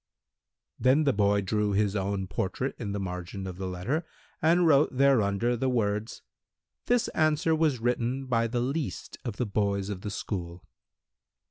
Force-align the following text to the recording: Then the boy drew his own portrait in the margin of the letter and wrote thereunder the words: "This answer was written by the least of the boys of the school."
Then 0.79 1.03
the 1.03 1.13
boy 1.13 1.41
drew 1.41 1.73
his 1.73 1.95
own 1.95 2.25
portrait 2.25 2.73
in 2.79 2.91
the 2.91 2.99
margin 2.99 3.45
of 3.45 3.57
the 3.57 3.67
letter 3.67 4.03
and 4.41 4.65
wrote 4.65 4.97
thereunder 4.97 5.55
the 5.55 5.69
words: 5.69 6.23
"This 6.87 7.07
answer 7.09 7.53
was 7.55 7.79
written 7.79 8.25
by 8.25 8.47
the 8.47 8.61
least 8.61 9.19
of 9.23 9.37
the 9.37 9.45
boys 9.45 9.89
of 9.89 10.01
the 10.01 10.09
school." 10.09 10.65